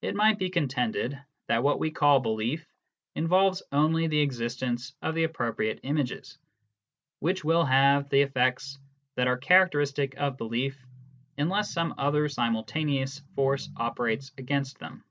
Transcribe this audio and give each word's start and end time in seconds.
It 0.00 0.14
might 0.14 0.38
be 0.38 0.48
contended 0.48 1.20
that 1.46 1.62
what 1.62 1.78
we 1.78 1.90
call 1.90 2.20
belief 2.20 2.66
involves 3.14 3.62
only 3.70 4.06
the 4.06 4.20
existence 4.20 4.94
of 5.02 5.14
the 5.14 5.24
appropriate 5.24 5.80
images, 5.82 6.38
which 7.18 7.44
will 7.44 7.66
have 7.66 8.08
the 8.08 8.22
effects 8.22 8.78
that 9.16 9.26
are 9.28 9.36
characteristic 9.36 10.16
of 10.16 10.38
belief 10.38 10.82
unless 11.36 11.70
some 11.70 11.92
other 11.98 12.30
simultaneous 12.30 13.20
force 13.36 13.68
operates 13.76 14.32
against 14.38 14.78
them. 14.78 15.04